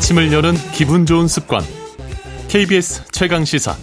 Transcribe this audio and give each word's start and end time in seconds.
아침을 0.00 0.32
여는 0.32 0.54
기분 0.72 1.04
좋은 1.04 1.28
습관. 1.28 1.62
KBS 2.48 3.04
최강 3.12 3.44
시사. 3.44 3.76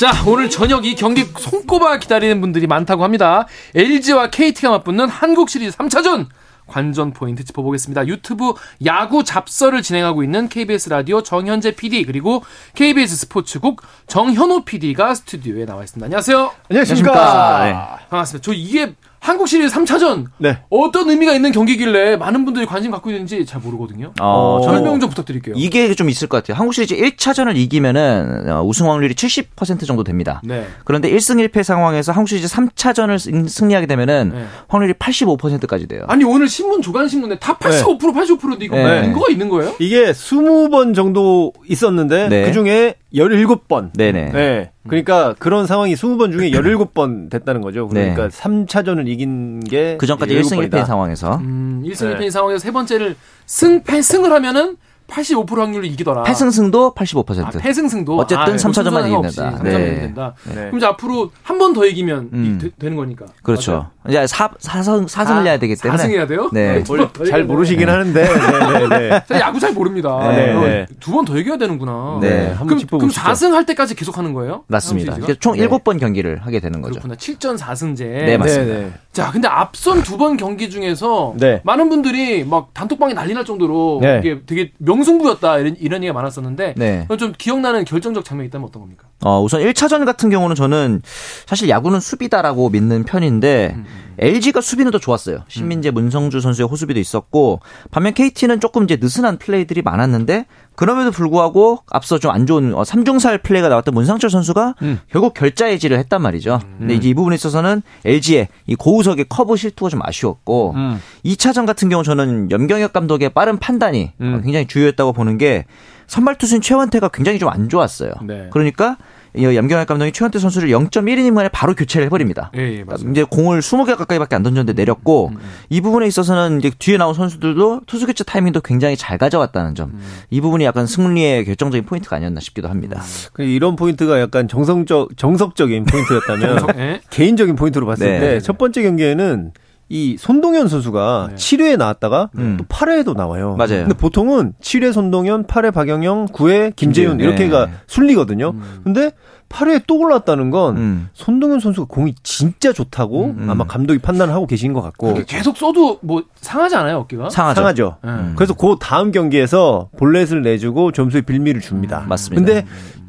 자, 0.00 0.10
오늘 0.26 0.50
저녁 0.50 0.84
이 0.86 0.96
경기 0.96 1.22
손꼽아 1.22 2.00
기다리는 2.00 2.40
분들이 2.40 2.66
많다고 2.66 3.04
합니다. 3.04 3.46
LG와 3.76 4.30
KT가 4.30 4.70
맞붙는 4.70 5.08
한국 5.08 5.48
시리즈 5.48 5.76
3차전 5.76 6.26
관전 6.66 7.12
포인트 7.12 7.44
짚어보겠습니다. 7.44 8.08
유튜브 8.08 8.54
야구 8.84 9.22
잡설을 9.22 9.82
진행하고 9.82 10.24
있는 10.24 10.48
KBS 10.48 10.88
라디오 10.88 11.22
정현재 11.22 11.76
PD 11.76 12.04
그리고 12.04 12.42
KBS 12.74 13.14
스포츠국 13.14 13.82
정현호 14.08 14.64
PD가 14.64 15.14
스튜디오에 15.14 15.64
나와 15.64 15.84
있습니다. 15.84 16.04
안녕하세요. 16.04 16.50
안녕하십니까. 16.70 17.64
네. 17.64 17.72
반갑습니다. 18.10 18.44
저 18.44 18.52
이게 18.52 18.94
한국 19.20 19.48
시리즈 19.48 19.74
3차전 19.74 20.26
네. 20.38 20.58
어떤 20.70 21.10
의미가 21.10 21.34
있는 21.34 21.52
경기길래 21.52 22.16
많은 22.16 22.44
분들이 22.44 22.66
관심 22.66 22.90
갖고 22.90 23.10
있는지 23.10 23.44
잘 23.44 23.60
모르거든요. 23.60 24.12
어, 24.20 24.60
저는 24.62 24.78
설명 24.78 25.00
좀 25.00 25.08
부탁드릴게요. 25.10 25.54
이게 25.56 25.94
좀 25.94 26.08
있을 26.08 26.28
것 26.28 26.38
같아요. 26.38 26.56
한국 26.56 26.74
시리즈 26.74 26.94
1차전을 26.96 27.56
이기면은 27.56 28.50
어, 28.50 28.62
우승 28.62 28.90
확률이 28.90 29.14
70% 29.14 29.86
정도 29.86 30.04
됩니다. 30.04 30.40
네. 30.44 30.66
그런데 30.84 31.10
1승 31.10 31.44
1패 31.48 31.62
상황에서 31.62 32.12
한국 32.12 32.28
시리즈 32.28 32.46
3차전을 32.48 33.48
승리하게 33.48 33.86
되면은 33.86 34.30
네. 34.34 34.44
확률이 34.68 34.92
85%까지 34.94 35.86
돼요. 35.88 36.04
아니 36.08 36.24
오늘 36.24 36.48
신문 36.48 36.82
조간 36.82 37.08
신문에 37.08 37.38
다 37.38 37.56
85% 37.56 37.98
85%인데 37.98 38.64
이거 38.64 38.76
네. 38.76 39.02
근거가 39.02 39.26
있는 39.30 39.48
거예요? 39.48 39.74
이게 39.78 40.12
20번 40.12 40.94
정도 40.94 41.52
있었는데 41.68 42.28
네. 42.28 42.44
그중에 42.44 42.94
17번. 43.14 43.90
네네. 43.94 44.70
네. 44.86 45.02
그러니까 45.02 45.34
그런 45.38 45.66
상황이 45.66 45.94
20번 45.94 46.32
중에 46.32 46.50
17번 46.50 47.30
됐다는 47.30 47.60
거죠. 47.60 47.88
그러니까 47.88 48.28
네. 48.28 48.36
3차전을 48.36 49.08
이긴 49.08 49.60
게 49.60 49.96
그 49.98 50.06
전까지 50.06 50.34
1승 50.34 50.68
1패 50.70 50.86
상황에서 50.86 51.36
음, 51.36 51.82
1승 51.84 52.06
네. 52.08 52.16
1패인 52.16 52.30
상황에서 52.30 52.58
세 52.62 52.70
번째를 52.70 53.16
승, 53.46 53.82
패승을 53.82 54.32
하면은 54.32 54.76
85% 55.08 55.56
확률로 55.58 55.84
이기더라. 55.86 56.24
패승승도 56.24 56.94
85%. 56.94 57.44
아, 57.46 57.50
패승승도. 57.50 58.16
어쨌든 58.16 58.54
아, 58.54 58.58
삼 58.58 58.72
차전만 58.72 59.02
무슨 59.04 59.12
이기면 59.14 59.30
상관없이 59.30 59.36
된다. 59.36 59.56
삼 59.56 59.64
차전만 59.64 59.94
네. 59.94 60.00
된다. 60.00 60.34
네. 60.44 60.54
그럼 60.54 60.76
이제 60.76 60.86
앞으로 60.86 61.30
한 61.42 61.58
번 61.58 61.72
더 61.72 61.84
이기면 61.86 62.30
음. 62.32 62.44
이- 62.44 62.62
되, 62.62 62.70
되는 62.78 62.96
거니까. 62.96 63.26
그렇죠. 63.42 63.90
이제 64.08 64.26
4, 64.26 64.48
4승, 64.48 65.06
4승을 65.08 65.44
해야 65.46 65.58
되기 65.58 65.74
때문에. 65.74 66.02
4승 66.04 66.10
해야 66.10 66.26
돼요? 66.26 66.48
네. 66.52 66.82
원래 66.88 67.08
잘 67.28 67.44
모르시긴 67.44 67.88
하는데. 67.88 68.22
네, 68.22 68.88
네, 68.88 69.08
네. 69.08 69.22
저 69.28 69.38
야구 69.40 69.58
잘 69.60 69.72
모릅니다. 69.72 70.18
네, 70.30 70.54
네. 70.54 70.86
두번 71.00 71.24
더 71.24 71.36
이겨야 71.38 71.56
되는구나. 71.58 72.18
네. 72.20 72.48
한번 72.50 72.66
그럼, 72.66 72.66
그럼 72.66 72.78
짚어보시죠. 73.10 73.20
4승 73.20 73.50
할 73.52 73.64
때까지 73.66 73.94
계속 73.94 74.18
하는 74.18 74.32
거예요? 74.32 74.64
맞습니다. 74.68 75.16
총 75.40 75.56
네. 75.56 75.66
7번 75.66 75.98
경기를 75.98 76.38
하게 76.44 76.60
되는 76.60 76.80
거죠. 76.82 76.92
그렇구나. 77.00 77.14
7전 77.16 77.58
4승제. 77.58 77.98
네, 78.04 78.36
맞습니다. 78.38 78.74
네, 78.74 78.80
네. 78.84 78.92
자, 79.12 79.30
근데 79.32 79.48
앞선 79.48 80.02
두 80.02 80.16
번 80.16 80.36
경기 80.38 80.70
중에서 80.70 81.34
네. 81.36 81.60
많은 81.64 81.88
분들이 81.90 82.42
막 82.44 82.72
단톡방에 82.72 83.12
난리 83.12 83.34
날 83.34 83.44
정도로 83.44 83.98
네. 84.00 84.20
이게 84.24 84.40
되게 84.46 84.72
명 84.78 84.95
승부였다 85.04 85.58
이런, 85.58 85.76
이런 85.78 86.02
얘기가 86.02 86.12
많았었는데 86.14 86.74
네. 86.76 87.06
좀 87.18 87.32
기억나는 87.36 87.84
결정적 87.84 88.24
장면이 88.24 88.48
있다면 88.48 88.68
어떤 88.68 88.82
겁니까? 88.82 89.08
어, 89.24 89.42
우선 89.42 89.60
1차전 89.62 90.04
같은 90.04 90.28
경우는 90.30 90.54
저는 90.54 91.02
사실 91.46 91.68
야구는 91.68 92.00
수비다라고 92.00 92.68
믿는 92.68 93.04
편인데 93.04 93.72
음, 93.74 93.84
LG가 94.18 94.60
수비는 94.60 94.92
더 94.92 94.98
좋았어요. 94.98 95.38
신민재, 95.48 95.90
문성주 95.90 96.40
선수의 96.40 96.68
호수비도 96.68 97.00
있었고 97.00 97.60
반면 97.90 98.14
KT는 98.14 98.60
조금 98.60 98.84
이제 98.84 98.96
느슨한 99.00 99.38
플레이들이 99.38 99.82
많았는데 99.82 100.46
그럼에도 100.74 101.10
불구하고 101.10 101.80
앞서 101.90 102.18
좀 102.18 102.30
안 102.30 102.44
좋은 102.46 102.74
어, 102.74 102.82
3중살 102.82 103.42
플레이가 103.42 103.68
나왔던 103.70 103.94
문상철 103.94 104.28
선수가 104.28 104.74
음. 104.82 105.00
결국 105.10 105.32
결자해지를 105.32 105.98
했단 105.98 106.20
말이죠. 106.20 106.60
근데 106.78 106.94
이제 106.94 107.08
이 107.08 107.14
부분에 107.14 107.34
있어서는 107.36 107.82
LG의 108.04 108.48
이 108.66 108.74
고우석의 108.74 109.26
커브 109.30 109.56
실투가 109.56 109.88
좀 109.88 110.00
아쉬웠고 110.02 110.72
음. 110.76 111.00
2차전 111.24 111.66
같은 111.66 111.88
경우 111.88 112.02
저는 112.04 112.50
염경엽 112.50 112.92
감독의 112.92 113.30
빠른 113.30 113.58
판단이 113.58 114.12
음. 114.20 114.34
어, 114.34 114.40
굉장히 114.42 114.66
주효했다고 114.66 115.14
보는 115.14 115.38
게 115.38 115.64
선발 116.06 116.36
투수인 116.38 116.60
최원태가 116.60 117.08
굉장히 117.08 117.38
좀 117.38 117.46
안 117.46 117.68
좋았어요. 117.68 118.10
네. 118.24 118.48
그러니까 118.50 118.96
이 119.34 119.44
염경엽 119.44 119.86
감독이 119.86 120.12
최원태 120.12 120.38
선수를 120.38 120.70
0.1이닝 120.70 121.30
만에 121.32 121.48
바로 121.50 121.74
교체를 121.74 122.06
해버립니다. 122.06 122.50
예, 122.56 122.78
예, 122.78 122.84
맞습니다. 122.84 123.20
이제 123.20 123.26
공을 123.28 123.60
20개 123.60 123.94
가까이밖에 123.96 124.34
안 124.34 124.42
던졌는데 124.42 124.72
내렸고 124.72 125.28
음, 125.28 125.38
이 125.68 125.80
부분에 125.82 126.06
있어서는 126.06 126.58
이제 126.58 126.70
뒤에 126.78 126.96
나온 126.96 127.12
선수들도 127.14 127.82
투수 127.86 128.06
교체 128.06 128.24
타이밍도 128.24 128.62
굉장히 128.62 128.96
잘 128.96 129.18
가져갔다는 129.18 129.74
점. 129.74 129.90
음. 129.90 130.00
이 130.30 130.40
부분이 130.40 130.64
약간 130.64 130.86
승리의 130.86 131.44
결정적인 131.44 131.84
포인트가 131.84 132.16
아니었나 132.16 132.40
싶기도 132.40 132.68
합니다. 132.68 133.02
그 133.34 133.42
이런 133.42 133.76
포인트가 133.76 134.20
약간 134.20 134.48
정성적, 134.48 135.16
정석적인 135.18 135.84
포인트였다면 135.84 136.66
예? 136.78 137.00
개인적인 137.10 137.56
포인트로 137.56 137.84
봤을 137.86 138.06
네. 138.06 138.20
때첫 138.20 138.56
번째 138.56 138.82
경기에는 138.82 139.52
이 139.88 140.16
손동현 140.18 140.66
선수가 140.68 141.28
네. 141.30 141.34
7회에 141.36 141.76
나왔다가 141.76 142.30
음. 142.38 142.56
또 142.58 142.64
8회에도 142.64 143.14
나와요. 143.14 143.54
맞아요. 143.56 143.84
근데 143.84 143.94
보통은 143.94 144.54
7회 144.60 144.92
손동현, 144.92 145.46
8회 145.46 145.72
박영현, 145.72 146.26
9회 146.26 146.74
김재윤 146.74 147.18
김재윤, 147.18 147.20
이렇게가 147.20 147.66
네. 147.66 147.72
순리거든요. 147.86 148.52
근데 148.82 149.12
8회에 149.48 149.84
또 149.86 149.98
올랐다는 150.00 150.50
건 150.50 150.76
음. 150.76 151.08
손동현 151.12 151.60
선수가 151.60 151.86
공이 151.86 152.16
진짜 152.24 152.72
좋다고 152.72 153.26
음. 153.38 153.46
아마 153.48 153.62
감독이 153.64 154.00
판단을 154.00 154.34
하고 154.34 154.48
계신 154.48 154.72
것 154.72 154.82
같고 154.82 155.20
계속 155.24 155.56
써도 155.56 156.00
뭐 156.02 156.24
상하지 156.40 156.74
않아요 156.74 156.98
어깨가? 156.98 157.30
상하죠. 157.30 157.60
상하죠. 157.60 157.96
예. 158.04 158.32
그래서 158.34 158.54
그 158.54 158.74
다음 158.80 159.12
경기에서 159.12 159.90
볼넷을 159.98 160.42
내주고 160.42 160.90
점수의 160.90 161.22
빌미를 161.22 161.60
줍니다. 161.60 162.00
음, 162.00 162.08
맞습니다. 162.08 162.44
근데 162.44 162.66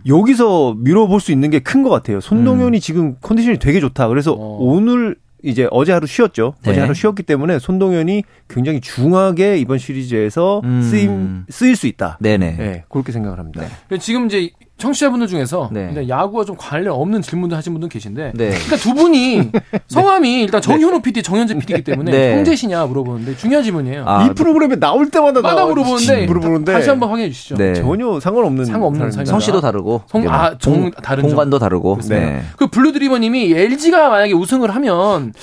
여기서 0.08 0.76
밀어볼 0.78 1.20
수 1.20 1.32
있는 1.32 1.50
게 1.50 1.60
큰 1.60 1.82
것 1.82 1.90
같아요. 1.90 2.22
손동현이 2.22 2.80
지금 2.82 3.16
컨디션이 3.22 3.58
되게 3.58 3.80
좋다. 3.80 4.08
그래서 4.08 4.34
음. 4.34 4.38
어. 4.40 4.58
오늘 4.60 5.16
이제 5.48 5.68
어제 5.72 5.92
하루 5.94 6.06
쉬었죠. 6.08 6.56
네. 6.64 6.72
어제 6.72 6.80
하루 6.82 6.94
쉬었기 6.94 7.24
때문에 7.24 7.60
손동현이 7.60 8.24
굉장히 8.50 8.82
중하게 8.82 9.58
이번 9.58 9.78
시리즈에서 9.78 10.62
음. 10.64 10.82
쓰임 10.82 11.46
쓰일 11.50 11.76
수 11.76 11.88
있다. 11.88 12.18
네네. 12.22 12.58
네, 12.58 12.84
그렇게 12.90 13.12
생각을 13.12 13.40
합니다. 13.40 13.64
근데 13.88 14.00
지금 14.02 14.26
이제 14.26 14.52
청취자분들 14.78 15.28
중에서 15.28 15.70
네. 15.72 15.88
일단 15.90 16.08
야구와 16.08 16.46
좀 16.46 16.56
관련 16.58 16.94
없는 16.96 17.22
질문들 17.24 17.58
하신 17.58 17.74
분들 17.74 17.90
계신데 17.90 18.34
네. 18.36 18.46
일단 18.50 18.78
두 18.80 18.94
분이 18.94 19.50
성함이 19.88 20.42
일단 20.44 20.62
정현호 20.62 21.02
PD, 21.02 21.24
정현재 21.24 21.56
PD이기 21.58 21.84
때문에 21.84 22.12
네. 22.12 22.36
형제시냐 22.36 22.86
물어보는데 22.86 23.36
중요한 23.38 23.64
질문이에요. 23.64 24.04
아, 24.06 24.26
이 24.26 24.34
프로그램에 24.34 24.76
나올 24.76 25.10
때마다 25.10 25.42
마다 25.42 25.56
나와- 25.56 25.70
물어보는데 25.70 26.26
물어보는데 26.28 26.74
다시 26.74 26.90
한번 26.90 27.10
확인해 27.10 27.30
주시죠. 27.32 27.56
네. 27.56 27.74
전혀 27.74 28.20
상관없는 28.20 28.66
상관없는. 28.66 29.26
성씨도 29.26 29.62
다르고 29.62 30.02
성- 30.08 30.28
아, 30.30 30.50
뭐 30.50 30.58
정- 30.60 30.74
공- 30.82 30.92
다른 30.92 31.24
점. 31.24 31.30
공간도 31.32 31.58
다르고. 31.60 32.00
네. 32.10 32.44
그 32.58 32.68
블루드리버님이 32.68 33.54
LG가 33.54 34.10
만약에 34.10 34.34
우승을 34.34 34.74
하면 34.76 35.34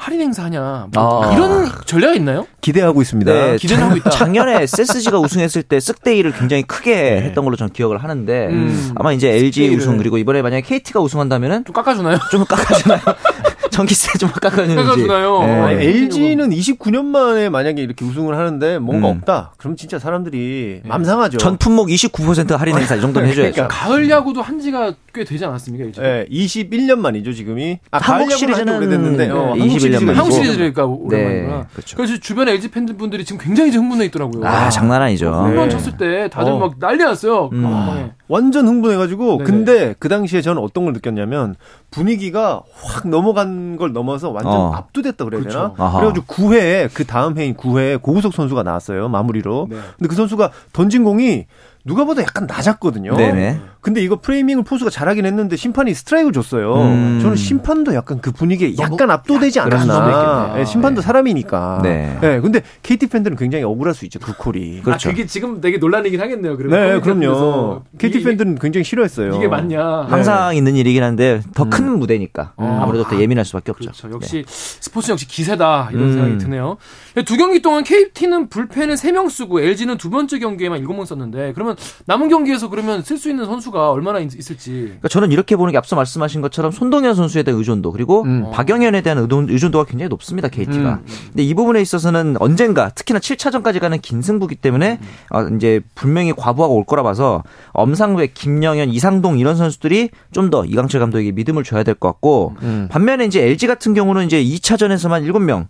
할인 0.00 0.22
행사하냐 0.22 0.86
뭐 0.94 1.24
아. 1.26 1.32
이런 1.34 1.70
전략이 1.84 2.16
있나요? 2.16 2.46
기대하고 2.62 3.02
있습니다. 3.02 3.30
네, 3.30 3.56
기대는 3.58 3.84
하고 3.84 3.96
있다. 3.98 4.08
작년에 4.08 4.62
SSG가 4.62 5.18
우승했을 5.18 5.62
때 5.62 5.76
쓱데이를 5.76 6.38
굉장히 6.38 6.62
크게 6.62 7.20
했던 7.20 7.44
걸로 7.44 7.54
저는 7.54 7.70
기억을 7.74 7.98
하는데 8.02 8.46
음. 8.46 8.92
아마 8.96 9.12
이제 9.12 9.28
LG. 9.28 9.76
우승 9.76 9.98
그리고 9.98 10.16
이번에 10.16 10.40
만약에 10.40 10.62
KT가 10.62 11.00
우승한다면은 11.00 11.66
좀 11.66 11.74
깎아주나요? 11.74 12.18
좀 12.30 12.46
깎아주나요? 12.46 13.00
전기세 13.70 14.18
좀 14.18 14.30
깎아주는지. 14.30 14.74
깎아주나요? 14.82 15.40
네. 15.40 15.52
아니, 15.60 15.76
네. 15.76 15.84
LG는 15.86 16.50
29년 16.50 17.04
만에 17.06 17.48
만약에 17.48 17.82
이렇게 17.82 18.04
우승을 18.04 18.36
하는데 18.36 18.78
뭔가 18.78 19.10
음. 19.10 19.16
없다. 19.18 19.52
그럼 19.56 19.76
진짜 19.76 19.98
사람들이 19.98 20.82
맘상하죠. 20.84 21.38
전 21.38 21.56
품목 21.56 21.88
29% 21.88 22.56
할인 22.56 22.76
행사 22.76 22.96
이 22.96 23.00
정도는 23.00 23.28
해줘야죠. 23.28 23.52
그러니까 23.54 23.76
가을 23.76 24.10
야구도 24.10 24.42
한 24.42 24.60
지가 24.60 24.94
꽤 25.14 25.24
되지 25.24 25.44
않았습니까? 25.44 25.84
LG? 25.86 26.00
예, 26.02 26.26
21년 26.30 26.98
만이죠, 26.98 27.32
지금이. 27.32 27.78
아, 27.90 27.98
한국 27.98 28.32
시리즈는 28.32 28.76
오래됐는데. 28.76 29.30
어, 29.30 29.54
네, 29.54 29.60
한국 29.60 29.66
21년 29.66 29.80
시리즈가 29.80 30.04
만이고. 30.06 30.24
한국. 30.24 30.32
시리즈니까 30.32 30.84
오랜만이구나. 30.84 31.56
네, 31.58 31.64
그렇죠. 31.72 31.96
그래서 31.96 32.16
주변 32.20 32.48
LG 32.48 32.68
팬분들이 32.70 33.24
지금 33.24 33.40
굉장히 33.42 33.70
흥분해 33.70 34.06
있더라고요. 34.06 34.46
아, 34.46 34.68
장난 34.70 35.02
아니죠. 35.02 35.32
홈런 35.32 35.68
네. 35.68 35.76
쳤을 35.76 35.96
때 35.96 36.28
다들 36.30 36.52
어. 36.52 36.58
막 36.58 36.74
난리 36.78 37.02
났어요. 37.04 37.50
음. 37.52 37.64
아, 37.66 38.10
완전 38.30 38.68
흥분해가지고. 38.68 39.38
네네. 39.38 39.44
근데 39.44 39.94
그 39.98 40.08
당시에 40.08 40.40
저는 40.40 40.62
어떤 40.62 40.84
걸 40.84 40.92
느꼈냐면 40.92 41.56
분위기가 41.90 42.62
확 42.80 43.08
넘어간 43.08 43.76
걸 43.76 43.92
넘어서 43.92 44.30
완전 44.30 44.52
어. 44.52 44.72
압도됐다 44.72 45.24
그래야 45.24 45.42
되나? 45.42 45.72
그렇죠. 45.72 45.92
그래가지고 45.98 46.26
9회에 46.26 46.90
그 46.94 47.04
다음 47.04 47.36
해인 47.38 47.56
9회에 47.56 48.00
고우석 48.00 48.32
선수가 48.32 48.62
나왔어요, 48.62 49.08
마무리로. 49.08 49.66
네. 49.68 49.76
근데 49.98 50.08
그 50.08 50.14
선수가 50.14 50.52
던진 50.72 51.02
공이 51.02 51.46
누가 51.84 52.04
봐도 52.04 52.20
약간 52.20 52.46
낮았거든요. 52.46 53.16
네네. 53.16 53.60
근데 53.80 54.02
이거 54.02 54.20
프레이밍을 54.20 54.62
포수가 54.64 54.90
잘하긴 54.90 55.24
했는데 55.24 55.56
심판이 55.56 55.94
스트라이크를 55.94 56.34
줬어요. 56.34 56.74
음. 56.82 57.18
저는 57.22 57.36
심판도 57.36 57.94
약간 57.94 58.20
그 58.20 58.30
분위기에 58.30 58.74
약간 58.78 59.10
압도되지 59.10 59.58
않았나. 59.60 59.94
있겠네요. 59.94 60.54
예, 60.60 60.64
심판도 60.66 61.00
네. 61.00 61.06
사람이니까. 61.06 61.80
네. 61.82 62.18
예, 62.22 62.40
근데 62.40 62.60
KT 62.82 63.06
팬들은 63.06 63.38
굉장히 63.38 63.64
억울할 63.64 63.94
수 63.94 64.04
있죠 64.04 64.18
그 64.18 64.36
콜이. 64.36 64.82
그렇죠. 64.82 65.08
아, 65.08 65.12
그게 65.12 65.24
지금 65.24 65.62
되게 65.62 65.78
논란이긴 65.78 66.20
하겠네요. 66.20 66.58
그리고 66.58 66.74
네, 66.76 67.00
그럼요. 67.00 67.82
KT 67.96 68.18
이게- 68.18 68.28
팬들은 68.28 68.56
굉장히 68.58 68.84
싫어했어요. 68.84 69.34
이게 69.36 69.48
맞냐. 69.48 69.82
항상 70.10 70.54
있는 70.54 70.76
일이긴 70.76 71.02
한데 71.02 71.40
더큰 71.54 71.98
무대니까 71.98 72.52
음. 72.60 72.64
아무래도 72.64 73.04
더 73.04 73.18
예민할 73.18 73.46
수밖에 73.46 73.70
없죠. 73.72 73.90
그렇죠. 73.92 74.10
역시 74.14 74.44
스포츠 74.46 75.10
역시 75.10 75.26
기세다 75.26 75.88
이런 75.92 76.02
음. 76.08 76.12
생각이 76.12 76.38
드네요. 76.38 76.76
두 77.24 77.38
경기 77.38 77.62
동안 77.62 77.82
KT는 77.84 78.50
불펜을 78.50 78.96
3명 78.96 79.30
쓰고 79.30 79.60
LG는 79.62 79.96
두 79.96 80.10
번째 80.10 80.38
경기에만 80.38 80.82
7명 80.84 81.06
썼는데 81.06 81.52
그러면 81.54 81.69
남은 82.06 82.28
경기에서 82.28 82.68
그러면 82.68 83.02
쓸 83.02 83.16
수 83.18 83.30
있는 83.30 83.46
선수가 83.46 83.90
얼마나 83.90 84.18
있, 84.20 84.34
있을지. 84.34 84.82
그러니까 84.84 85.08
저는 85.08 85.32
이렇게 85.32 85.56
보는 85.56 85.72
게 85.72 85.78
앞서 85.78 85.96
말씀하신 85.96 86.40
것처럼 86.40 86.70
손동현 86.70 87.14
선수에 87.14 87.42
대한 87.42 87.58
의존도 87.58 87.92
그리고 87.92 88.22
음. 88.22 88.50
박영현에 88.52 89.00
대한 89.02 89.18
의존, 89.18 89.48
의존도가 89.48 89.84
굉장히 89.84 90.08
높습니다 90.08 90.48
KT가. 90.48 91.00
근데 91.28 91.42
이 91.42 91.54
부분에 91.54 91.80
있어서는 91.80 92.36
언젠가 92.40 92.90
특히나 92.90 93.18
7차전까지 93.18 93.80
가는 93.80 93.98
긴 94.00 94.22
승부기 94.22 94.56
때문에 94.56 94.98
어, 95.30 95.42
이제 95.56 95.80
분명히 95.94 96.32
과부하가 96.32 96.72
올 96.74 96.84
거라 96.84 97.02
봐서 97.02 97.42
엄상백, 97.72 98.34
김영현, 98.34 98.90
이상동 98.90 99.38
이런 99.38 99.56
선수들이 99.56 100.10
좀 100.32 100.50
더 100.50 100.64
이강철 100.64 101.00
감독에게 101.00 101.30
믿음을 101.30 101.62
줘야 101.62 101.84
될 101.84 101.94
것 101.94 102.08
같고 102.08 102.56
음. 102.62 102.88
반면에 102.90 103.24
이제 103.26 103.40
LG 103.42 103.66
같은 103.68 103.94
경우는 103.94 104.26
이제 104.26 104.42
2차전에서만 104.42 105.24
7명 105.30 105.66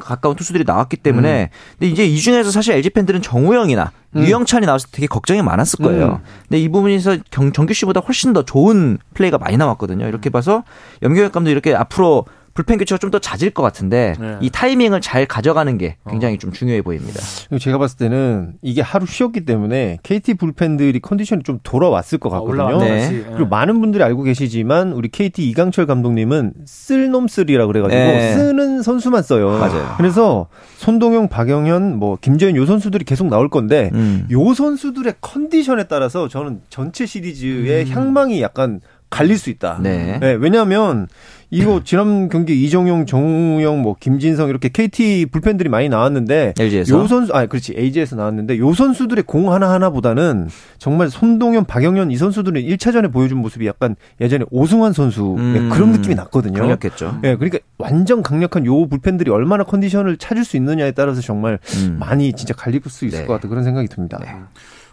가까운 0.00 0.34
투수들이 0.34 0.64
나왔기 0.66 0.96
때문에 0.96 1.50
근데 1.78 1.90
이제 1.92 2.04
이 2.06 2.18
중에서 2.18 2.50
사실 2.50 2.74
LG 2.74 2.90
팬들은 2.90 3.22
정우영이나 3.22 3.92
유영찬이 4.16 4.66
나왔을 4.66 4.90
때 4.90 4.96
되게 4.96 5.06
걱정이 5.06 5.42
많았을 5.42 5.84
거예요. 5.84 6.20
근데 6.48 6.58
이 6.60 6.68
부분에서 6.68 7.18
경, 7.30 7.52
정규 7.52 7.74
씨보다 7.74 8.00
훨씬 8.00 8.32
더 8.32 8.42
좋은 8.44 8.98
플레이가 9.14 9.38
많이 9.38 9.56
나왔거든요. 9.56 10.08
이렇게 10.08 10.30
봐서 10.30 10.64
염경엽 11.02 11.32
감독 11.32 11.50
이렇게 11.50 11.74
앞으로 11.74 12.24
불펜 12.58 12.76
교체가 12.78 12.98
좀 12.98 13.08
더 13.08 13.18
잦을 13.18 13.50
것 13.50 13.62
같은데 13.62 14.14
네. 14.20 14.36
이 14.42 14.50
타이밍을 14.50 15.00
잘 15.00 15.24
가져가는 15.24 15.78
게 15.78 15.96
굉장히 16.10 16.36
좀 16.36 16.52
중요해 16.52 16.82
보입니다. 16.82 17.20
제가 17.58 17.78
봤을 17.78 17.96
때는 17.96 18.52
이게 18.60 18.82
하루 18.82 19.06
쉬었기 19.06 19.46
때문에 19.46 19.98
KT 20.02 20.34
불펜들이 20.34 21.00
컨디션이 21.00 21.42
좀 21.42 21.58
돌아왔을 21.62 22.18
것 22.18 22.30
아, 22.34 22.40
같거든요. 22.40 22.80
네. 22.80 23.24
그리고 23.32 23.46
많은 23.48 23.80
분들이 23.80 24.04
알고 24.04 24.24
계시지만 24.24 24.92
우리 24.92 25.08
KT 25.08 25.48
이강철 25.48 25.86
감독님은 25.86 26.52
쓸놈쓸이라 26.66 27.66
그래가지고 27.66 27.98
네. 27.98 28.34
쓰는 28.34 28.82
선수만 28.82 29.22
써요. 29.22 29.52
맞아요. 29.58 29.94
그래서 29.96 30.48
손동영, 30.76 31.28
박영현, 31.28 31.96
뭐 31.96 32.18
김재현 32.20 32.56
요 32.56 32.66
선수들이 32.66 33.06
계속 33.06 33.28
나올 33.28 33.48
건데 33.48 33.90
음. 33.94 34.26
요 34.30 34.52
선수들의 34.52 35.14
컨디션에 35.22 35.84
따라서 35.84 36.28
저는 36.28 36.60
전체 36.68 37.06
시리즈의 37.06 37.84
음. 37.84 37.90
향망이 37.90 38.42
약간 38.42 38.80
갈릴 39.10 39.38
수 39.38 39.48
있다. 39.48 39.78
네. 39.82 40.18
왜냐하면 40.40 41.08
이거 41.50 41.80
지난 41.82 42.28
경기 42.28 42.62
이정용, 42.62 43.06
정우영, 43.06 43.80
뭐 43.80 43.96
김진성 43.98 44.50
이렇게 44.50 44.68
KT 44.68 45.26
불펜들이 45.32 45.68
많이 45.68 45.88
나왔는데 45.88 46.54
LG에서 46.58 46.94
요 46.94 47.06
선수, 47.06 47.34
아, 47.34 47.46
그렇지 47.46 47.74
AG에서 47.76 48.16
나왔는데 48.16 48.58
요 48.58 48.74
선수들의 48.74 49.24
공 49.24 49.52
하나 49.52 49.70
하나보다는 49.70 50.48
정말 50.76 51.08
손동현, 51.08 51.64
박영현 51.64 52.10
이 52.10 52.16
선수들은 52.16 52.62
1차전에 52.62 53.10
보여준 53.10 53.38
모습이 53.38 53.66
약간 53.66 53.96
예전에 54.20 54.44
오승환 54.50 54.92
선수의 54.92 55.36
음. 55.38 55.70
그런 55.72 55.92
느낌이 55.92 56.14
났거든요. 56.16 56.58
강력했죠. 56.58 57.20
예, 57.24 57.36
그러니까 57.36 57.58
완전 57.78 58.22
강력한 58.22 58.66
요 58.66 58.86
불펜들이 58.86 59.30
얼마나 59.30 59.64
컨디션을 59.64 60.18
찾을 60.18 60.44
수 60.44 60.56
있느냐에 60.56 60.92
따라서 60.92 61.22
정말 61.22 61.58
음. 61.76 61.96
많이 61.98 62.32
진짜 62.34 62.52
갈릴 62.54 62.82
수 62.88 63.06
있을 63.06 63.20
네. 63.20 63.26
것 63.26 63.34
같다 63.34 63.48
그런 63.48 63.64
생각이 63.64 63.88
듭니다. 63.88 64.18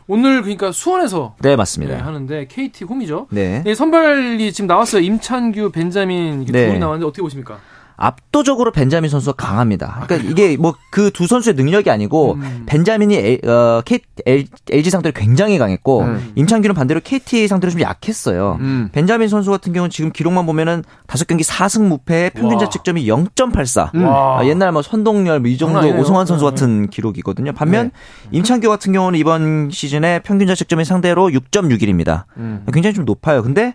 오늘 0.08 0.42
그러니까 0.42 0.72
수원에서 0.72 1.36
네 1.42 1.50
네, 1.50 1.56
맞습니다. 1.56 2.06
하는데 2.06 2.46
KT 2.48 2.86
홈이죠. 2.86 3.28
네. 3.32 3.64
네, 3.64 3.74
선발이 3.74 4.54
지금 4.54 4.68
나왔어요. 4.68 5.02
임찬규, 5.02 5.72
벤자민 5.72 6.44
이렇게 6.44 6.52
네. 6.52 6.62
두 6.66 6.68
분이 6.68 6.80
나왔는데 6.80 7.08
어떻게 7.08 7.22
보십니까? 7.22 7.60
압도적으로 7.98 8.72
벤자민 8.72 9.10
선수가 9.10 9.36
강합니다. 9.38 10.02
그러니까 10.08 10.30
이게 10.32 10.58
뭐 10.58 10.76
그 10.92 11.12
두 11.12 11.28
선수의 11.28 11.56
능력이 11.56 11.90
아니고 11.90 12.34
음. 12.34 12.64
벤자민이 12.66 13.16
에, 13.16 13.40
어, 13.48 13.82
K, 13.86 14.00
L, 14.26 14.46
LG 14.70 14.90
상대로 14.90 15.14
굉장히 15.14 15.58
강했고 15.58 16.02
음. 16.02 16.32
임창규는 16.36 16.74
반대로 16.74 17.00
KT 17.04 17.48
상대로 17.48 17.72
좀 17.72 17.82
약했어요. 17.82 18.58
음. 18.62 18.90
벤자민 18.92 19.28
선수 19.28 19.52
같은 19.52 19.74
경우는 19.74 19.90
지금 19.90 20.12
기록만 20.12 20.46
보면은 20.46 20.84
다섯 21.08 21.28
경기 21.28 21.44
4승 21.44 21.84
무패 21.88 22.32
평균 22.34 22.54
와. 22.54 22.60
자책점이 22.60 23.06
0.84. 23.06 24.04
와. 24.04 24.40
아, 24.40 24.46
옛날 24.46 24.72
뭐 24.72 24.82
선동열 24.82 25.40
뭐 25.40 25.50
이 25.52 25.58
정도. 25.58 25.80
오승환 25.96 26.26
선수 26.26 26.46
네. 26.46 26.50
같은 26.52 26.90
기록이거든요. 26.90 27.54
반면 27.54 27.92
임창규 28.32 28.68
같은 28.70 28.92
경우는 28.94 29.20
이번 29.20 29.70
시즌에 29.72 30.20
평균 30.20 30.48
자책점이 30.48 30.86
상대로 30.86 31.28
6.61입니다. 31.30 32.24
음. 32.38 32.66
굉장히 32.74 32.94
좀 32.94 33.06
높아요. 33.06 33.42
근데 33.44 33.74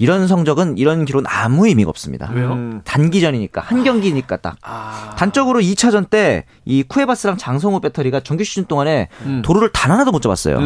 이런 0.00 0.26
성적은 0.26 0.78
이런 0.78 1.04
기록은 1.04 1.26
아무 1.28 1.68
의미가 1.68 1.90
없습니다. 1.90 2.30
왜요? 2.32 2.54
음. 2.54 2.80
단기전이니까 2.84 3.60
한 3.60 3.84
경기니까 3.84 4.38
딱 4.38 4.56
아. 4.62 5.14
단적으로 5.16 5.60
2차전 5.60 6.08
때 6.10 6.44
이 6.64 6.82
쿠에바스랑 6.84 7.36
장성호 7.36 7.80
배터리가 7.80 8.20
정규 8.20 8.44
시즌 8.44 8.64
동안에 8.64 9.08
음. 9.26 9.42
도루를 9.44 9.72
단 9.72 9.90
하나도 9.90 10.12
못 10.12 10.22
잡았어요. 10.22 10.58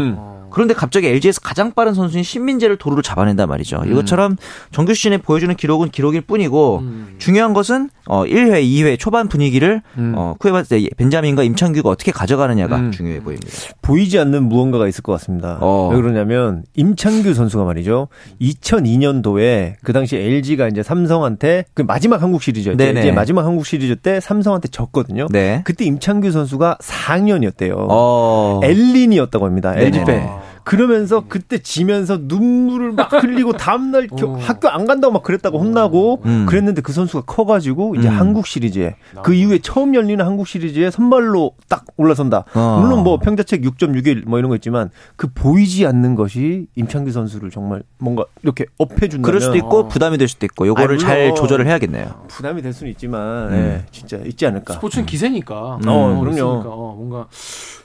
음. 0.55 0.61
어. 0.61 0.65
그런데 0.65 0.75
갑자기 0.75 1.09
LG에서 1.09 1.41
가장 1.41 1.73
빠른 1.73 1.95
선수인 1.95 2.23
신민재를 2.23 2.77
도루를 2.77 3.03
잡아낸단 3.03 3.49
말이죠. 3.49 3.83
이것처럼 3.87 4.37
정규 4.71 4.95
시즌에 4.95 5.19
보여주는 5.19 5.55
기록은 5.55 5.91
기록일 5.91 6.23
뿐이고 6.23 6.79
음. 6.79 7.15
중요한 7.19 7.53
것은 7.53 7.91
어 8.06 8.25
1회, 8.25 8.62
2회 8.62 8.99
초반 8.99 9.29
분위기를 9.29 9.83
음. 9.99 10.15
어 10.17 10.35
쿠에바스 10.39 10.89
벤자민과 10.97 11.43
임창규가 11.43 11.89
어떻게 11.89 12.12
가져가느냐가 12.12 12.77
음. 12.77 12.93
중요해 12.93 13.21
보입니다. 13.21 13.49
보이지 13.83 14.19
않는 14.19 14.45
무언가가 14.45 14.87
있을 14.87 15.03
것 15.03 15.12
같습니다. 15.12 15.59
어. 15.61 15.91
왜 15.93 16.01
그러냐면 16.01 16.65
임창규 16.75 17.35
선수가 17.35 17.65
말이죠. 17.65 18.09
2002년도에 18.41 19.75
그 19.83 19.93
당시 19.93 20.17
LG가 20.17 20.69
이제 20.69 20.83
삼성한테 20.83 21.65
그 21.75 21.83
마지막 21.83 22.23
한국 22.23 22.43
시리즈였죠. 22.43 22.77
네네. 22.77 23.00
이제 23.00 23.12
마지막 23.12 23.45
한국 23.45 23.67
시리즈 23.67 23.97
때 23.97 24.21
삼성한테 24.21 24.69
졌거든요. 24.69 25.27
네. 25.31 25.62
그때 25.65 25.85
임창규 25.85 26.31
선수가 26.31 26.79
4학년이었대요. 26.81 27.75
어. 27.89 28.61
엘린이었다고 28.62 29.47
합니다. 29.47 29.73
팬. 29.73 30.29
그러면서 30.64 31.25
그때 31.29 31.58
지면서 31.58 32.19
눈물을 32.23 32.93
막 32.93 33.12
흘리고 33.12 33.52
다음날 33.58 34.06
겨- 34.08 34.29
어. 34.31 34.37
학교 34.38 34.69
안 34.69 34.87
간다고 34.87 35.12
막 35.12 35.23
그랬다고 35.23 35.58
혼나고 35.58 36.23
음. 36.25 36.46
그랬는데 36.46 36.82
그 36.82 36.93
선수가 36.93 37.25
커가지고 37.26 37.94
이제 37.96 38.08
음. 38.08 38.19
한국 38.19 38.46
시리즈에 38.46 38.96
그 39.23 39.35
이후에 39.35 39.58
처음 39.58 39.94
열리는 39.94 40.25
한국 40.25 40.46
시리즈에 40.46 40.91
선발로 40.91 41.52
딱 41.69 41.85
올라선다. 41.96 42.44
어. 42.55 42.79
물론 42.82 43.05
뭐 43.05 43.19
평자책 43.19 43.62
6.61 43.62 44.26
뭐 44.26 44.38
이런 44.38 44.49
거 44.49 44.55
있지만 44.56 44.91
그 45.17 45.29
보이지 45.32 45.87
않는 45.87 46.14
것이 46.14 46.67
임창규 46.76 47.11
선수를 47.12 47.50
정말 47.50 47.82
뭔가 47.99 48.25
이렇게 48.43 48.64
업해준다면 48.79 49.23
그럴 49.23 49.40
수도 49.40 49.56
있고 49.56 49.88
부담이 49.88 50.19
될 50.19 50.29
수도 50.29 50.47
있고 50.47 50.67
요거를 50.67 50.94
아니, 50.97 51.00
잘. 51.00 51.35
조절을 51.35 51.67
해야겠네요. 51.67 52.25
부담이 52.29 52.62
될 52.62 52.73
수는 52.73 52.90
있지만 52.93 53.52
음. 53.52 53.55
예, 53.55 53.87
진짜 53.93 54.17
있지 54.25 54.47
않을까. 54.47 54.75
스포츠는 54.75 55.06
기세니까. 55.06 55.55
어, 55.55 55.79
그러니까 55.81 56.20
그럼요. 56.20 56.62
어, 56.69 56.94
뭔가 56.97 57.26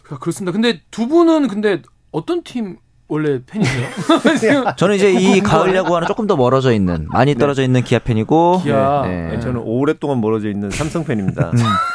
그렇습니다. 0.04 0.52
근데 0.52 0.82
두 0.92 1.08
분은 1.08 1.48
근데 1.48 1.82
어떤 2.12 2.44
팀 2.44 2.78
원래 3.08 3.40
팬이세요? 3.46 3.88
저는 4.78 4.96
이제 4.96 5.12
이. 5.12 5.40
가을 5.42 5.76
야구와는 5.76 6.08
조금 6.08 6.28
더 6.28 6.36
멀어져 6.36 6.72
있는 6.72 7.08
많이 7.10 7.36
떨어져 7.36 7.64
있는 7.64 7.84
기아 7.84 8.00
팬이고 8.00 8.62
기아. 8.64 9.02
네. 9.06 9.30
네, 9.32 9.40
저는 9.40 9.62
오랫동안 9.64 10.22
멀어져 10.22 10.50
있는 10.50 10.70
삼성 10.70 11.04
팬입니다. 11.04 11.52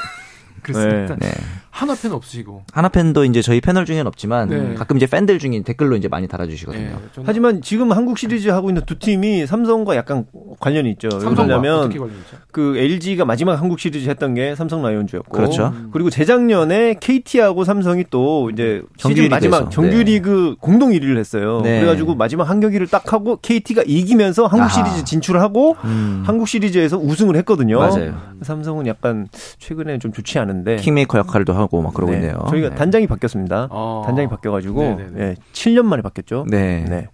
그렇습니다. 0.63 1.17
네. 1.17 1.31
하나 1.75 1.97
팬 1.97 2.13
없으시고. 2.13 2.63
하나 2.73 2.89
팬도 2.89 3.25
이제 3.25 3.43
저희 3.43 3.61
패널 3.61 3.85
중에는 3.85 4.07
없지만 4.07 4.49
네. 4.49 4.75
가끔 4.75 4.97
이제 4.97 5.09
팬들 5.09 5.41
중에 5.41 5.61
댓글로 5.65 5.97
이제 5.97 6.07
많이 6.07 6.29
달아주시거든요. 6.29 6.85
예, 6.85 6.95
좀 7.13 7.25
하지만 7.27 7.63
지금 7.63 7.91
한국 7.91 8.17
시리즈 8.17 8.49
하고 8.49 8.71
있는 8.71 8.83
두 8.87 8.97
팀이 9.01 9.45
삼성과 9.45 9.97
약간 9.97 10.25
관련이 10.61 10.89
있죠. 10.93 11.09
왜 11.13 11.19
삼성과 11.19 11.35
그러냐면 11.47 11.81
어떻게 11.81 11.99
관련이죠? 11.99 12.37
그 12.53 12.77
LG가 12.77 13.25
마지막 13.25 13.61
한국 13.61 13.81
시리즈 13.81 14.09
했던 14.09 14.35
게 14.35 14.55
삼성 14.55 14.83
라이온즈였고 14.83 15.33
그렇죠. 15.37 15.75
그리고 15.93 16.11
재작년에 16.11 16.95
KT하고 17.01 17.65
삼성이 17.65 18.05
또 18.09 18.51
이제 18.51 18.81
정규 18.97 19.17
시즌 19.17 19.31
마지막. 19.31 19.69
정규리그 19.73 20.55
공동 20.61 20.91
1위를 20.91 21.17
했어요. 21.19 21.61
네. 21.65 21.81
그래가지고 21.81 22.15
마지막 22.15 22.49
한 22.49 22.61
경기를 22.61 22.87
딱 22.87 23.13
하고 23.13 23.37
KT가 23.43 23.83
이기면서 23.85 24.47
한국 24.47 24.67
아하. 24.67 24.69
시리즈 24.69 25.05
진출을 25.05 25.41
하고 25.41 25.75
음. 25.83 26.23
한국 26.25 26.47
시리즈에서 26.47 26.99
우승을 26.99 27.35
했거든요. 27.39 27.81
맞아요. 27.81 28.15
삼성은 28.43 28.87
약간 28.87 29.27
최근에 29.59 29.99
좀 29.99 30.13
좋지 30.13 30.39
않은데 30.39 30.77
킹메이커 30.77 31.19
역할도 31.19 31.53
하고 31.53 31.64
막 31.83 31.95
그러고 31.95 32.13
네. 32.13 32.19
있네요. 32.19 32.47
저희가 32.49 32.71
네. 32.71 32.75
단장이 32.75 33.07
바뀌었습니다. 33.07 33.69
어. 33.71 34.03
단장이 34.07 34.29
바뀌어가지고 34.29 34.83
네네네. 34.83 35.25
예, 35.25 35.35
7년 35.53 35.83
만에 35.85 36.03
바뀌었죠. 36.03 36.47
네. 36.49 36.85
네. 36.89 37.09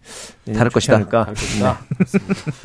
다를 0.52 0.70
것이다. 0.70 0.96
않을까. 0.96 1.26
알겠습니다. 1.28 1.78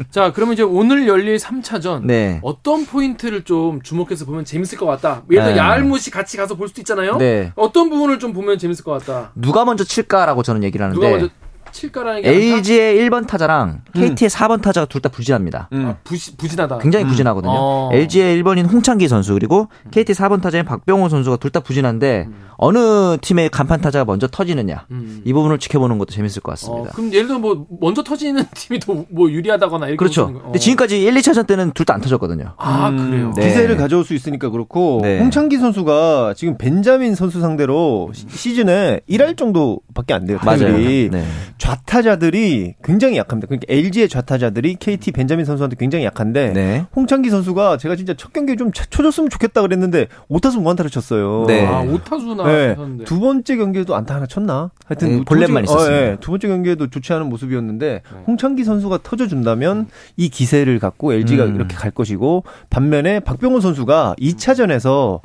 자, 0.09 0.31
그러면 0.33 0.53
이제 0.53 0.63
오늘 0.63 1.07
열릴 1.07 1.37
3차전 1.37 2.05
네. 2.05 2.39
어떤 2.41 2.85
포인트를 2.85 3.43
좀 3.43 3.81
주목해서 3.81 4.25
보면 4.25 4.45
재밌을 4.45 4.77
것 4.77 4.85
같다. 4.85 5.23
예를 5.29 5.43
들어 5.43 5.53
네. 5.53 5.59
야알못이 5.59 6.11
같이 6.11 6.37
가서 6.37 6.55
볼 6.55 6.67
수도 6.67 6.81
있잖아요. 6.81 7.17
네. 7.17 7.51
어떤 7.55 7.89
부분을 7.89 8.19
좀 8.19 8.33
보면 8.33 8.57
재밌을 8.57 8.83
것 8.83 8.91
같다. 8.91 9.31
누가 9.35 9.65
먼저 9.65 9.83
칠까라고 9.83 10.43
저는 10.43 10.63
얘기를 10.63 10.83
하는데 10.83 10.99
누가 10.99 11.11
먼저 11.17 11.33
칠까라는 11.79 12.21
게 12.21 12.29
LG의 12.29 12.97
1번 13.09 13.27
타자랑 13.27 13.81
KT의 13.93 14.29
4번 14.29 14.61
타자가 14.61 14.85
둘 14.87 15.01
다 15.01 15.09
부진합니다. 15.09 15.69
음. 15.73 15.85
아, 15.87 15.95
부시, 16.03 16.35
부진하다. 16.37 16.77
굉장히 16.79 17.05
부진하거든요. 17.05 17.51
어. 17.53 17.89
LG의 17.93 18.41
1번인 18.41 18.71
홍창기 18.71 19.07
선수 19.07 19.33
그리고 19.33 19.67
KT 19.91 20.13
4번 20.13 20.41
타자인 20.41 20.63
박병호 20.65 21.09
선수가 21.09 21.37
둘 21.37 21.51
다 21.51 21.59
부진한데 21.59 22.27
어느 22.57 23.17
팀의 23.21 23.49
간판 23.49 23.81
타자가 23.81 24.05
먼저 24.05 24.27
터지느냐 24.27 24.85
음. 24.91 25.21
이 25.25 25.33
부분을 25.33 25.59
지켜보는 25.59 25.97
것도 25.99 26.11
재밌을 26.11 26.41
것 26.41 26.51
어, 26.51 26.53
같습니다. 26.53 26.91
그럼 26.93 27.13
예를 27.13 27.27
들어 27.27 27.39
뭐 27.39 27.65
먼저 27.81 28.01
터지는 28.03 28.43
팀이 28.55 28.79
더 28.79 29.05
뭐 29.11 29.29
유리하다거나 29.29 29.87
이렇게 29.87 29.97
그렇죠. 29.97 30.27
거- 30.33 30.41
근데 30.43 30.57
어. 30.57 30.59
지금까지 30.59 31.01
1, 31.03 31.13
2차전 31.15 31.45
때는 31.47 31.71
둘 31.71 31.85
다 31.85 31.93
안 31.93 32.01
터졌거든요. 32.01 32.53
아 32.57 32.89
그래요. 32.91 33.31
네. 33.35 33.47
기세를 33.49 33.77
가져올 33.77 34.03
수 34.05 34.13
있으니까 34.15 34.49
그렇고 34.49 34.99
네. 35.03 35.19
홍창기 35.19 35.57
선수가 35.57 36.33
지금 36.35 36.57
벤자민 36.57 37.13
선수 37.15 37.41
상대로 37.41 38.09
시- 38.13 38.25
시즌에 38.29 39.01
1할 39.09 39.37
정도밖에 39.37 40.13
안 40.13 40.25
돼요. 40.25 40.39
맞아요. 40.43 40.77
네. 40.77 41.25
좌타자들이 41.65 42.75
굉장히 42.83 43.17
약합니다. 43.17 43.47
그러니까 43.47 43.65
LG의 43.69 44.07
좌타자들이 44.07 44.75
KT 44.75 45.11
벤자민 45.11 45.45
선수한테 45.45 45.75
굉장히 45.79 46.05
약한데 46.05 46.53
네. 46.53 46.85
홍창기 46.95 47.31
선수가 47.31 47.77
제가 47.77 47.95
진짜 47.95 48.13
첫 48.15 48.31
경기에 48.33 48.55
좀 48.55 48.71
쳐- 48.71 48.85
쳐줬으면 48.85 49.31
좋겠다 49.31 49.61
그랬는데 49.63 50.05
5타수 50.29 50.61
무안타를 50.61 50.91
쳤어요. 50.91 51.45
네. 51.47 51.65
아, 51.65 51.81
오타수나 51.81 52.43
네. 52.43 52.67
하셨는데. 52.69 53.05
두 53.05 53.19
번째 53.19 53.55
경기에도 53.55 53.95
안타 53.95 54.13
하나 54.15 54.27
쳤나? 54.27 54.69
하여튼 54.85 55.07
음, 55.07 55.17
두 55.19 55.25
볼넷만 55.25 55.63
있었습니다. 55.63 55.95
어, 55.95 55.99
예. 56.11 56.17
두 56.19 56.29
번째 56.31 56.47
경기에도 56.49 56.87
좋지 56.87 57.11
않은 57.13 57.27
모습이었는데 57.29 58.01
네. 58.03 58.19
홍창기 58.27 58.63
선수가 58.63 58.99
터져준다면 59.01 59.87
이 60.17 60.29
기세를 60.29 60.77
갖고 60.77 61.13
LG가 61.13 61.45
음. 61.45 61.55
이렇게 61.55 61.75
갈 61.75 61.89
것이고 61.89 62.43
반면에 62.69 63.19
박병호 63.21 63.59
선수가 63.59 64.15
2차전에서 64.19 65.21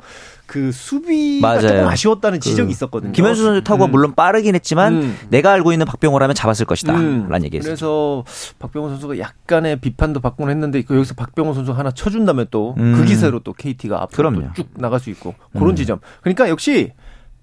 그 0.51 0.73
수비가 0.73 1.47
맞아요. 1.47 1.61
조금 1.61 1.87
아쉬웠다는 1.87 2.41
지적이 2.41 2.71
있었거든요. 2.71 3.13
김현수 3.13 3.41
선수 3.41 3.63
타구가 3.63 3.85
음. 3.85 3.91
물론 3.91 4.15
빠르긴 4.15 4.53
했지만 4.53 4.95
음. 4.95 5.17
내가 5.29 5.53
알고 5.53 5.71
있는 5.71 5.85
박병호라면 5.85 6.35
잡았을 6.35 6.65
것이다. 6.65 6.93
음. 6.93 7.29
라는 7.29 7.45
얘기했어요. 7.45 7.69
그래서 7.69 8.25
박병호 8.59 8.89
선수가 8.89 9.17
약간의 9.17 9.79
비판도 9.79 10.19
받곤 10.19 10.49
했는데 10.49 10.81
그 10.81 10.97
여기서 10.97 11.13
박병호 11.13 11.53
선수 11.53 11.71
하나 11.71 11.91
쳐준다면 11.91 12.47
또그 12.51 12.81
음. 12.81 13.05
기세로 13.05 13.39
또 13.39 13.53
KT가 13.53 14.01
앞으로. 14.01 14.33
또쭉 14.33 14.71
나갈 14.75 14.99
수 14.99 15.09
있고 15.11 15.35
그런 15.53 15.69
음. 15.69 15.75
지점. 15.77 15.99
그러니까 16.19 16.49
역시 16.49 16.91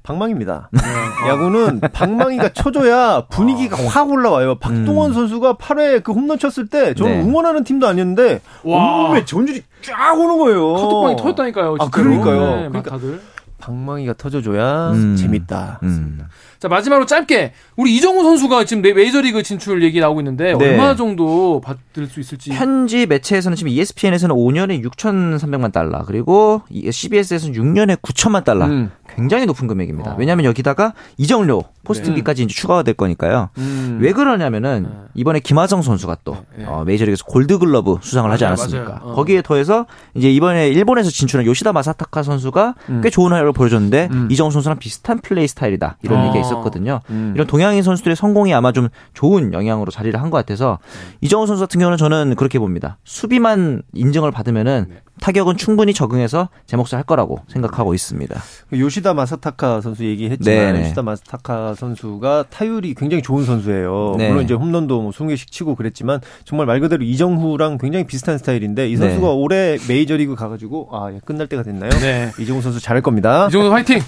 방망입니다. 0.09 0.71
야구는 1.29 1.81
방망이가 1.93 2.55
쳐줘야 2.55 3.27
분위기가 3.29 3.77
확 3.89 4.11
올라와요. 4.11 4.55
박동원 4.55 5.11
음. 5.11 5.15
선수가 5.15 5.55
8회 5.55 6.03
그 6.03 6.13
홈런 6.13 6.39
쳤을 6.39 6.67
때 6.67 6.95
저는 6.95 7.13
네. 7.13 7.23
응원하는 7.23 7.63
팀도 7.63 7.87
아니었는데 7.87 8.41
와. 8.65 9.03
온몸에 9.03 9.27
전율이 9.27 9.63
쫙 9.83 10.19
오는 10.19 10.39
거예요. 10.39 10.75
카톡방이 10.75 11.17
터졌다니까요. 11.17 11.77
아, 11.79 11.85
진짜로. 11.85 11.91
그러니까요. 11.91 12.41
네, 12.41 12.63
막 12.69 12.83
그러니까 12.83 12.91
다들. 12.91 13.21
방망이가 13.59 14.15
터져줘야 14.15 14.93
음. 14.93 15.17
재밌다. 15.17 15.81
음. 15.83 16.21
자 16.59 16.69
마지막으로 16.69 17.07
짧게 17.07 17.53
우리 17.77 17.95
이정우 17.97 18.23
선수가 18.23 18.65
지금 18.65 18.83
내 18.83 18.93
메이저리그 18.93 19.43
진출 19.43 19.83
얘기 19.83 20.01
나오고 20.01 20.21
있는데 20.21 20.55
네. 20.57 20.71
얼마 20.71 20.97
정도 20.97 21.61
받을 21.61 22.07
수 22.07 22.19
있을지. 22.21 22.51
현지 22.53 23.07
매체에서는 23.07 23.57
지금 23.57 23.71
E 23.71 23.77
ESPN에서는 23.77 24.35
5년에 24.35 24.83
6,300만 24.85 25.73
달러, 25.73 26.05
그리고 26.05 26.63
CBS에서는 26.73 27.55
6년에 27.55 28.01
9천만 28.01 28.45
달러. 28.45 28.67
음. 28.67 28.91
굉장히 29.09 29.47
높은 29.47 29.67
금액입니다. 29.67 30.13
어. 30.13 30.17
왜냐하면 30.19 30.45
여기다가 30.45 30.93
이정료, 31.17 31.65
포스팅비까지 31.85 32.43
이제 32.45 32.55
추가가 32.55 32.83
될 32.83 32.95
거니까요. 32.95 33.49
음. 33.59 33.99
왜 34.01 34.13
그러냐면은 34.13 34.83
네. 34.85 34.99
이번에 35.15 35.41
김하성 35.41 35.83
선수가 35.83 36.19
또 36.25 36.37
네. 36.57 36.65
어, 36.67 36.85
메이저리그에서 36.85 37.25
골드글러브 37.25 37.97
수상을 38.01 38.31
하지 38.31 38.45
맞아요, 38.45 38.53
않았습니까? 38.55 39.01
어. 39.03 39.15
거기에 39.15 39.43
더해서 39.43 39.87
이제 40.15 40.31
이번에 40.31 40.69
일본에서 40.69 41.11
진출한 41.11 41.47
요시다 41.47 41.73
마사타카 41.73 42.23
선수가 42.23 42.75
꽤 43.03 43.11
좋은 43.11 43.33
활약을 43.33 43.53
보여줬는데 43.53 44.09
음. 44.13 44.29
이정우 44.31 44.51
선수랑 44.51 44.79
비슷한 44.79 45.19
플레이 45.21 45.49
스타일이다 45.49 45.97
이런 46.03 46.21
어. 46.21 46.27
얘기가 46.27 46.41
있었거든요. 46.45 47.01
음. 47.11 47.33
이런 47.35 47.47
동양인 47.47 47.83
선수들의 47.83 48.15
성공이 48.15 48.55
아마 48.55 48.71
좀 48.73 48.89
좋은 49.15 49.53
영향으로 49.53 49.91
자리를 49.91 50.21
한 50.21 50.29
것 50.29 50.37
같아서 50.37 50.79
이정우 51.23 51.47
선수 51.47 51.63
같은 51.63 51.79
경우는 51.81 51.97
저는 51.97 52.35
그렇게 52.37 52.59
봅니다. 52.59 52.99
수비만 53.05 53.81
인정을 53.95 54.31
받으면은 54.31 54.87
네. 54.91 54.97
타격은 55.21 55.57
충분히 55.57 55.93
적응해서 55.95 56.49
제 56.67 56.77
몫을 56.77 56.93
할 56.93 57.03
거라고 57.03 57.41
생각하고 57.49 57.93
있습니다. 57.95 58.41
그 58.71 58.79
요시다 59.09 59.15
마사타카 59.15 59.81
선수 59.81 60.05
얘기했지만 60.05 60.73
네네. 60.73 60.81
요시다 60.81 61.03
마사타카 61.03 61.75
선수가 61.75 62.45
타율이 62.51 62.95
굉장히 62.95 63.23
좋은 63.23 63.45
선수예요. 63.45 64.15
네. 64.19 64.29
물론 64.29 64.45
이제 64.45 64.55
홈런도 64.55 65.01
뭐 65.01 65.11
20개씩 65.11 65.51
치고 65.51 65.75
그랬지만 65.75 66.21
정말 66.45 66.67
말 66.67 66.81
그대로 66.81 67.03
이정후랑 67.05 67.79
굉장히 67.79 68.07
비슷한 68.07 68.37
스타일인데 68.39 68.89
이 68.89 68.97
선수가 68.97 69.27
네. 69.27 69.33
올해 69.33 69.79
메이저리그 69.89 70.35
가가지고 70.35 70.91
아 70.93 71.11
예, 71.13 71.21
끝날 71.25 71.47
때가 71.47 71.63
됐나요? 71.63 71.91
네. 72.01 72.33
이정후 72.39 72.61
선수 72.61 72.81
잘할 72.81 73.03
겁니다. 73.03 73.47
이정우 73.49 73.73
화이팅. 73.73 74.01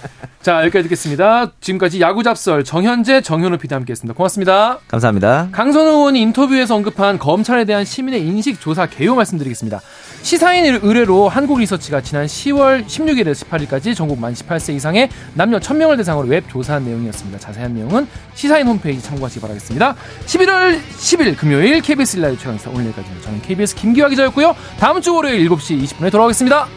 자 0.42 0.60
여기까지 0.62 0.84
듣겠습니다. 0.84 1.52
지금까지 1.60 2.00
야구 2.00 2.22
잡썰 2.22 2.64
정현재 2.64 3.22
정현호 3.22 3.58
PD 3.58 3.74
함께했습니다. 3.74 4.16
고맙습니다. 4.16 4.78
감사합니다. 4.88 5.48
강선 5.52 5.86
의원이 5.86 6.20
인터뷰에서 6.20 6.76
언급한 6.76 7.18
검찰에 7.18 7.64
대한 7.64 7.84
시민의 7.84 8.26
인식 8.26 8.60
조사 8.60 8.86
개요 8.86 9.14
말씀드리겠습니다. 9.14 9.80
시사인 10.22 10.64
의뢰로 10.82 11.28
한국리서치가 11.28 12.02
지난 12.02 12.26
10월 12.26 12.86
16일에서 12.86 13.46
18일까지 13.48 13.96
전국 13.96 14.18
만 14.18 14.32
18세 14.34 14.74
이상의 14.74 15.08
남녀 15.34 15.58
1000명을 15.58 15.96
대상으로 15.96 16.28
웹 16.28 16.48
조사한 16.48 16.84
내용이었습니다. 16.84 17.38
자세한 17.38 17.74
내용은 17.74 18.06
시사인 18.34 18.66
홈페이지 18.66 19.02
참고하시기 19.02 19.40
바라겠습니다. 19.40 19.96
11월 20.26 20.80
10일 20.80 21.36
금요일 21.36 21.80
KBS 21.80 22.18
라이브 22.18 22.38
최강시사 22.38 22.70
오늘 22.70 22.86
여기까지입니다. 22.86 23.26
저는 23.26 23.42
KBS 23.42 23.74
김기화 23.76 24.08
기자였고요. 24.08 24.54
다음 24.78 25.00
주 25.00 25.14
월요일 25.14 25.48
7시 25.48 25.82
20분에 25.82 26.10
돌아오겠습니다. 26.10 26.68